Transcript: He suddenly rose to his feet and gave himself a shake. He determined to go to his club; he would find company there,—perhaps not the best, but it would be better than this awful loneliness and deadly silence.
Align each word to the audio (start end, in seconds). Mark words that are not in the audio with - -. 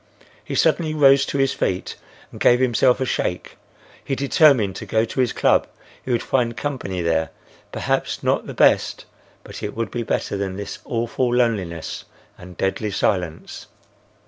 He 0.43 0.55
suddenly 0.55 0.95
rose 0.95 1.27
to 1.27 1.37
his 1.37 1.53
feet 1.53 1.95
and 2.31 2.39
gave 2.39 2.59
himself 2.59 2.99
a 2.99 3.05
shake. 3.05 3.55
He 4.03 4.15
determined 4.15 4.75
to 4.77 4.87
go 4.87 5.05
to 5.05 5.19
his 5.19 5.31
club; 5.31 5.67
he 6.03 6.09
would 6.09 6.23
find 6.23 6.57
company 6.57 7.03
there,—perhaps 7.03 8.23
not 8.23 8.47
the 8.47 8.55
best, 8.55 9.05
but 9.43 9.61
it 9.61 9.75
would 9.75 9.91
be 9.91 10.01
better 10.01 10.37
than 10.37 10.55
this 10.55 10.79
awful 10.85 11.31
loneliness 11.35 12.05
and 12.35 12.57
deadly 12.57 12.89
silence. 12.89 13.67